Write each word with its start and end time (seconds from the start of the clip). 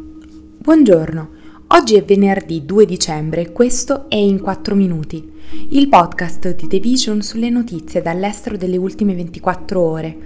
Buongiorno, 0.00 1.28
oggi 1.68 1.96
è 1.96 2.04
venerdì 2.04 2.64
2 2.64 2.86
dicembre 2.86 3.40
e 3.40 3.52
questo 3.52 4.08
è 4.08 4.14
In 4.14 4.38
4 4.38 4.76
Minuti, 4.76 5.32
il 5.70 5.88
podcast 5.88 6.54
di 6.54 6.68
The 6.68 6.78
Vision 6.78 7.20
sulle 7.20 7.50
notizie 7.50 8.00
dall'estero 8.00 8.56
delle 8.56 8.76
ultime 8.76 9.14
24 9.16 9.80
ore. 9.80 10.16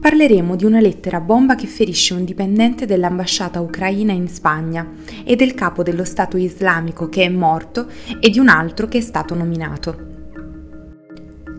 Parleremo 0.00 0.54
di 0.54 0.64
una 0.64 0.78
lettera 0.78 1.18
bomba 1.18 1.56
che 1.56 1.66
ferisce 1.66 2.14
un 2.14 2.24
dipendente 2.24 2.86
dell'ambasciata 2.86 3.60
ucraina 3.60 4.12
in 4.12 4.28
Spagna 4.28 4.88
e 5.24 5.34
del 5.34 5.54
capo 5.54 5.82
dello 5.82 6.04
Stato 6.04 6.36
islamico 6.36 7.08
che 7.08 7.24
è 7.24 7.28
morto 7.28 7.88
e 8.20 8.30
di 8.30 8.38
un 8.38 8.48
altro 8.48 8.86
che 8.86 8.98
è 8.98 9.02
stato 9.02 9.34
nominato. 9.34 10.15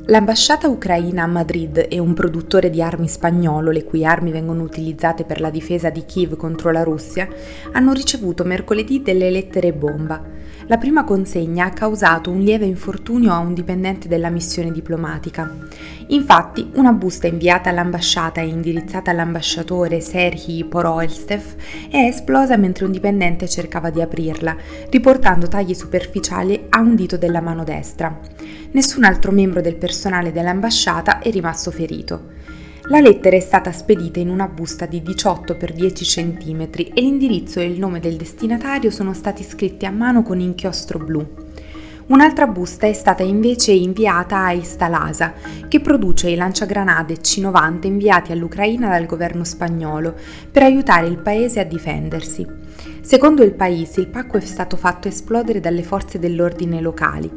L'ambasciata 0.10 0.70
ucraina 0.70 1.24
a 1.24 1.28
Madrid 1.28 1.86
e 1.90 2.00
un 2.00 2.14
produttore 2.14 2.70
di 2.70 2.82
armi 2.82 3.10
spagnolo, 3.10 3.72
le 3.72 3.84
cui 3.84 4.06
armi 4.06 4.32
vengono 4.32 4.64
utilizzate 4.64 5.26
per 5.26 5.42
la 5.42 5.50
difesa 5.50 5.90
di 5.90 6.06
Kiev 6.06 6.38
contro 6.38 6.72
la 6.72 6.84
Russia, 6.84 7.28
hanno 7.74 7.92
ricevuto 7.92 8.46
mercoledì 8.46 9.02
delle 9.02 9.30
lettere 9.30 9.74
bomba. 9.74 10.24
La 10.68 10.78
prima 10.78 11.04
consegna 11.04 11.66
ha 11.66 11.72
causato 11.72 12.32
un 12.32 12.40
lieve 12.40 12.64
infortunio 12.64 13.34
a 13.34 13.40
un 13.40 13.54
dipendente 13.54 14.08
della 14.08 14.30
missione 14.30 14.72
diplomatica. 14.72 15.54
Infatti, 16.10 16.70
una 16.76 16.94
busta 16.94 17.28
inviata 17.28 17.70
all'ambasciata 17.70 18.40
e 18.40 18.48
indirizzata 18.48 19.12
all'ambasciatore 19.12 20.00
Serhii 20.00 20.64
Poroelstev 20.64 21.44
è 21.90 21.98
esplosa 21.98 22.56
mentre 22.56 22.86
un 22.86 22.92
dipendente 22.92 23.50
cercava 23.50 23.90
di 23.90 24.02
aprirla, 24.02 24.56
riportando 24.90 25.48
tagli 25.48 25.74
superficiali 25.74 26.68
a 26.70 26.80
un 26.80 26.96
dito 26.96 27.18
della 27.18 27.42
mano 27.42 27.66
destra. 27.66 28.18
Nessun 28.72 29.04
altro 29.04 29.32
membro 29.32 29.60
del 29.60 29.76
personale 29.76 30.32
dell'ambasciata 30.32 31.20
è 31.20 31.30
rimasto 31.30 31.72
ferito. 31.72 32.36
La 32.90 33.02
lettera 33.02 33.36
è 33.36 33.42
stata 33.42 33.74
spedita 33.74 34.22
in 34.22 34.30
una 34.30 34.48
busta 34.48 34.86
di 34.86 35.02
18 35.02 35.58
x 35.60 35.74
10 35.74 36.06
cm 36.06 36.62
e 36.94 37.02
l'indirizzo 37.02 37.60
e 37.60 37.66
il 37.66 37.80
nome 37.80 38.00
del 38.00 38.16
destinatario 38.16 38.92
sono 38.92 39.14
stati 39.14 39.44
scritti 39.44 39.86
a 39.86 39.92
mano 39.92 40.24
con 40.24 40.40
inchiostro 40.40 41.00
blu. 41.00 41.47
Un'altra 42.08 42.48
busta 42.48 42.88
è 42.88 42.94
stata 42.94 43.22
invece 43.22 43.74
inviata 43.74 44.46
a 44.46 44.54
Istalasa, 44.54 45.34
che 45.68 45.82
produce 45.82 46.30
i 46.30 46.36
lanciagranate 46.36 47.16
C-90 47.16 47.86
inviati 47.86 48.32
all'Ucraina 48.32 48.88
dal 48.88 49.06
governo 49.06 49.44
spagnolo 49.44 50.16
per 50.50 50.64
aiutare 50.64 51.08
il 51.08 51.18
paese 51.18 51.60
a 51.60 51.66
difendersi. 51.66 52.48
Secondo 53.02 53.44
il 53.44 53.54
paese, 53.56 54.00
il 54.00 54.08
pacco 54.08 54.38
è 54.38 54.42
stato 54.42 54.78
fatto 54.78 55.10
esplodere 55.10 55.60
dalle 55.60 55.84
forze 55.84 56.18
dell'ordine 56.18 56.80
locali. 56.80 57.30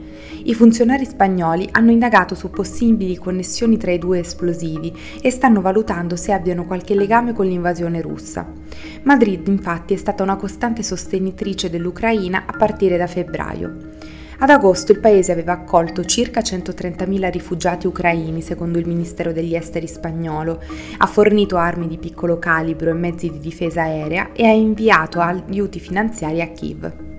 I 0.45 0.55
funzionari 0.55 1.05
spagnoli 1.05 1.69
hanno 1.73 1.91
indagato 1.91 2.37
su 2.37 2.49
possibili 2.51 3.17
connessioni 3.17 3.77
tra 3.77 3.91
i 3.91 3.99
due 3.99 4.21
esplosivi 4.21 4.97
e 5.21 5.33
stanno 5.33 5.61
valutando 5.61 6.15
se 6.15 6.31
abbiano 6.31 6.65
qualche 6.65 6.95
legame 6.95 7.33
con 7.33 7.47
l'invasione 7.47 8.01
russa. 8.01 8.47
Madrid, 9.03 9.49
infatti, 9.49 9.95
è 9.95 9.97
stata 9.97 10.23
una 10.23 10.37
costante 10.37 10.85
sostenitrice 10.85 11.71
dell'Ucraina 11.71 12.45
a 12.47 12.57
partire 12.57 12.97
da 12.97 13.09
febbraio. 13.09 14.19
Ad 14.43 14.49
agosto 14.49 14.93
il 14.93 15.01
paese 15.01 15.33
aveva 15.33 15.53
accolto 15.53 16.03
circa 16.03 16.41
130.000 16.41 17.31
rifugiati 17.31 17.87
ucraini, 17.87 18.41
secondo 18.41 18.79
il 18.79 18.87
Ministero 18.87 19.33
degli 19.33 19.55
Esteri 19.55 19.87
spagnolo, 19.87 20.63
ha 20.97 21.07
fornito 21.07 21.59
armi 21.59 21.87
di 21.87 21.99
piccolo 21.99 22.39
calibro 22.39 22.89
e 22.89 22.95
mezzi 22.95 23.31
di 23.31 23.39
difesa 23.39 23.83
aerea 23.83 24.33
e 24.33 24.47
ha 24.47 24.53
inviato 24.53 25.21
aiuti 25.21 25.79
finanziari 25.79 26.41
a 26.41 26.49
Kiev. 26.49 27.10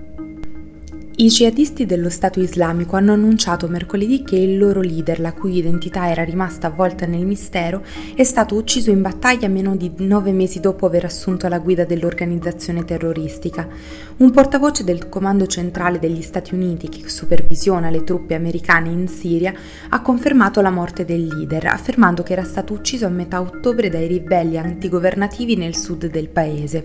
I 1.22 1.28
jihadisti 1.28 1.86
dello 1.86 2.10
Stato 2.10 2.40
islamico 2.40 2.96
hanno 2.96 3.12
annunciato 3.12 3.68
mercoledì 3.68 4.24
che 4.24 4.34
il 4.34 4.58
loro 4.58 4.80
leader, 4.80 5.20
la 5.20 5.32
cui 5.32 5.56
identità 5.56 6.10
era 6.10 6.24
rimasta 6.24 6.66
avvolta 6.66 7.06
nel 7.06 7.24
mistero, 7.24 7.84
è 8.16 8.24
stato 8.24 8.56
ucciso 8.56 8.90
in 8.90 9.02
battaglia 9.02 9.46
meno 9.46 9.76
di 9.76 9.92
nove 9.98 10.32
mesi 10.32 10.58
dopo 10.58 10.84
aver 10.84 11.04
assunto 11.04 11.46
la 11.46 11.60
guida 11.60 11.84
dell'organizzazione 11.84 12.84
terroristica. 12.84 13.68
Un 14.16 14.32
portavoce 14.32 14.82
del 14.82 15.08
Comando 15.08 15.46
Centrale 15.46 16.00
degli 16.00 16.22
Stati 16.22 16.54
Uniti, 16.54 16.88
che 16.88 17.08
supervisiona 17.08 17.88
le 17.88 18.02
truppe 18.02 18.34
americane 18.34 18.90
in 18.90 19.06
Siria, 19.06 19.54
ha 19.90 20.02
confermato 20.02 20.60
la 20.60 20.70
morte 20.70 21.04
del 21.04 21.24
leader, 21.24 21.66
affermando 21.66 22.24
che 22.24 22.32
era 22.32 22.42
stato 22.42 22.72
ucciso 22.72 23.06
a 23.06 23.10
metà 23.10 23.40
ottobre 23.40 23.90
dai 23.90 24.08
ribelli 24.08 24.58
antigovernativi 24.58 25.54
nel 25.54 25.76
sud 25.76 26.06
del 26.06 26.30
paese. 26.30 26.84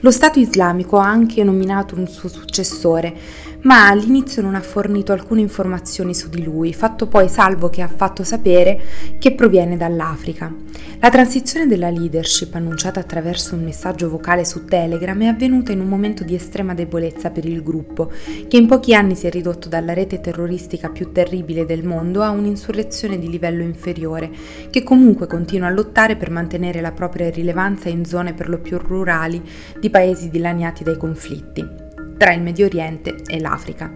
Lo 0.00 0.10
Stato 0.10 0.40
islamico 0.40 0.98
ha 0.98 1.06
anche 1.06 1.44
nominato 1.44 1.94
un 1.94 2.08
suo 2.08 2.28
successore, 2.28 3.14
ma 3.62 3.88
all'inizio 3.88 4.42
non 4.42 4.54
ha 4.54 4.60
fornito 4.60 5.12
alcune 5.12 5.40
informazioni 5.40 6.14
su 6.14 6.28
di 6.28 6.42
lui, 6.42 6.72
fatto 6.72 7.06
poi 7.06 7.28
salvo 7.28 7.68
che 7.68 7.82
ha 7.82 7.88
fatto 7.88 8.24
sapere 8.24 8.80
che 9.18 9.34
proviene 9.34 9.76
dall'Africa. 9.76 10.52
La 10.98 11.10
transizione 11.10 11.66
della 11.66 11.90
leadership, 11.90 12.54
annunciata 12.54 13.00
attraverso 13.00 13.54
un 13.54 13.64
messaggio 13.64 14.08
vocale 14.08 14.44
su 14.44 14.64
Telegram, 14.64 15.20
è 15.22 15.26
avvenuta 15.26 15.72
in 15.72 15.80
un 15.80 15.88
momento 15.88 16.24
di 16.24 16.34
estrema 16.34 16.74
debolezza 16.74 17.30
per 17.30 17.44
il 17.44 17.62
gruppo, 17.62 18.10
che 18.48 18.56
in 18.56 18.66
pochi 18.66 18.94
anni 18.94 19.14
si 19.14 19.26
è 19.26 19.30
ridotto 19.30 19.68
dalla 19.68 19.94
rete 19.94 20.20
terroristica 20.20 20.90
più 20.90 21.12
terribile 21.12 21.66
del 21.66 21.84
mondo 21.84 22.22
a 22.22 22.30
un'insurrezione 22.30 23.18
di 23.18 23.28
livello 23.28 23.62
inferiore, 23.62 24.30
che 24.70 24.82
comunque 24.82 25.26
continua 25.26 25.68
a 25.68 25.72
lottare 25.72 26.16
per 26.16 26.30
mantenere 26.30 26.80
la 26.80 26.92
propria 26.92 27.30
rilevanza 27.30 27.88
in 27.88 28.04
zone 28.04 28.32
per 28.32 28.48
lo 28.48 28.58
più 28.58 28.78
rurali 28.78 29.42
di 29.78 29.90
paesi 29.90 30.30
dilaniati 30.30 30.84
dai 30.84 30.96
conflitti 30.96 31.90
tra 32.22 32.32
il 32.32 32.40
Medio 32.40 32.66
Oriente 32.66 33.16
e 33.26 33.40
l'Africa. 33.40 33.90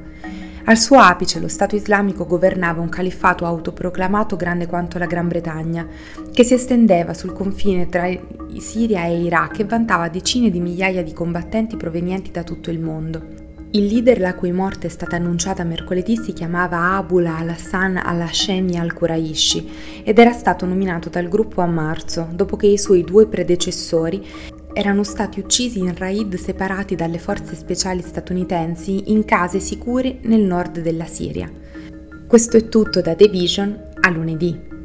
Al 0.64 0.76
suo 0.78 0.98
apice 0.98 1.38
lo 1.38 1.46
Stato 1.46 1.76
islamico 1.76 2.26
governava 2.26 2.80
un 2.80 2.88
califfato 2.88 3.46
autoproclamato 3.46 4.34
grande 4.34 4.66
quanto 4.66 4.98
la 4.98 5.06
Gran 5.06 5.28
Bretagna, 5.28 5.86
che 6.32 6.42
si 6.42 6.54
estendeva 6.54 7.14
sul 7.14 7.32
confine 7.32 7.88
tra 7.88 8.10
Siria 8.58 9.04
e 9.04 9.20
Iraq 9.20 9.60
e 9.60 9.64
vantava 9.64 10.08
decine 10.08 10.50
di 10.50 10.58
migliaia 10.58 11.04
di 11.04 11.12
combattenti 11.12 11.76
provenienti 11.76 12.32
da 12.32 12.42
tutto 12.42 12.72
il 12.72 12.80
mondo. 12.80 13.44
Il 13.70 13.86
leader 13.86 14.18
la 14.18 14.34
cui 14.34 14.50
morte 14.50 14.88
è 14.88 14.90
stata 14.90 15.14
annunciata 15.14 15.62
mercoledì 15.62 16.16
si 16.16 16.32
chiamava 16.32 16.96
Abula 16.96 17.36
al-Hassan 17.36 17.96
al-Hashemi 17.98 18.76
al-Quraishi 18.76 20.02
ed 20.02 20.18
era 20.18 20.32
stato 20.32 20.66
nominato 20.66 21.08
dal 21.08 21.28
gruppo 21.28 21.60
a 21.60 21.66
marzo, 21.66 22.26
dopo 22.32 22.56
che 22.56 22.66
i 22.66 22.78
suoi 22.78 23.04
due 23.04 23.28
predecessori 23.28 24.26
erano 24.76 25.04
stati 25.04 25.40
uccisi 25.40 25.78
in 25.78 25.96
raid 25.96 26.34
separati 26.34 26.96
dalle 26.96 27.18
forze 27.18 27.54
speciali 27.54 28.02
statunitensi 28.02 29.10
in 29.10 29.24
case 29.24 29.58
sicure 29.58 30.18
nel 30.24 30.42
nord 30.42 30.80
della 30.80 31.06
Siria. 31.06 31.50
Questo 32.26 32.58
è 32.58 32.68
tutto 32.68 33.00
da 33.00 33.14
The 33.14 33.28
Vision 33.28 33.74
a 33.98 34.10
lunedì. 34.10 34.75